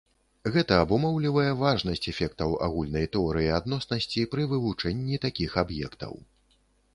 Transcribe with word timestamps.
Гэта 0.53 0.77
абумоўлівае 0.83 1.51
важнасць 1.63 2.09
эфектаў 2.11 2.55
агульнай 2.69 3.05
тэорыі 3.17 3.51
адноснасці 3.59 4.25
пры 4.33 4.47
вывучэнні 4.55 5.21
такіх 5.27 5.51
аб'ектаў. 5.65 6.13